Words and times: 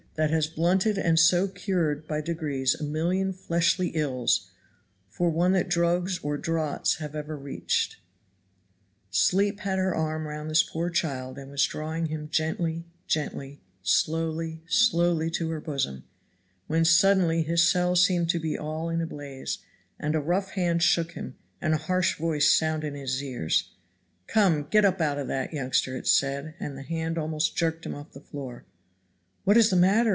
that 0.15 0.29
has 0.29 0.45
blunted 0.47 0.97
and 0.99 1.17
so 1.17 1.47
cured 1.47 2.05
by 2.07 2.19
degrees 2.21 2.75
a 2.75 2.83
million 2.83 3.31
fleshly 3.33 3.87
ills 3.95 4.51
for 5.09 5.29
one 5.29 5.53
that 5.53 5.69
drugs 5.69 6.19
or 6.23 6.37
draughts 6.37 6.95
have 6.95 7.15
ever 7.15 7.37
reached 7.37 7.95
sleep 9.09 9.61
had 9.61 9.77
her 9.79 9.95
arm 9.95 10.27
round 10.27 10.49
this 10.49 10.63
poor 10.63 10.89
child 10.89 11.37
and 11.37 11.49
was 11.51 11.65
drawing 11.65 12.05
him 12.07 12.27
gently, 12.31 12.85
gently, 13.07 13.59
slowly, 13.83 14.61
slowly 14.67 15.29
to 15.31 15.49
her 15.49 15.61
bosom 15.61 16.03
when 16.67 16.83
suddenly 16.85 17.41
his 17.41 17.67
cell 17.69 17.95
seemed 17.95 18.29
to 18.29 18.35
him 18.37 18.41
to 18.41 18.47
be 18.47 18.57
all 18.57 18.87
in 18.89 19.01
a 19.01 19.05
blaze, 19.05 19.59
and 19.99 20.13
a 20.15 20.19
rough 20.21 20.51
hand 20.51 20.81
shook 20.81 21.11
him, 21.13 21.35
and 21.59 21.73
a 21.73 21.77
harsh 21.89 22.17
voice 22.17 22.49
sounded 22.57 22.87
in 22.87 22.95
his 22.95 23.21
ear. 23.21 23.49
"Come, 24.27 24.63
get 24.63 24.85
up 24.85 25.01
out 25.01 25.17
of 25.17 25.27
that, 25.27 25.51
youngster," 25.51 25.97
it 25.97 26.07
said, 26.07 26.53
and 26.61 26.77
the 26.77 26.83
hand 26.83 27.17
almost 27.17 27.57
jerked 27.57 27.85
him 27.85 27.93
off 27.93 28.13
the 28.13 28.21
floor. 28.21 28.63
"What 29.43 29.57
is 29.57 29.69
the 29.69 29.75
matter?" 29.75 30.09